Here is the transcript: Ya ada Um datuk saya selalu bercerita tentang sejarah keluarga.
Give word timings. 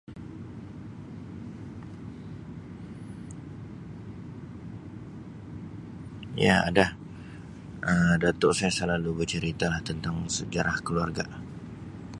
Ya 6.43 6.55
ada 6.65 6.85
Um 7.85 8.17
datuk 8.17 8.57
saya 8.57 8.73
selalu 8.73 9.21
bercerita 9.21 9.67
tentang 9.87 10.17
sejarah 10.37 10.77
keluarga. 10.87 11.25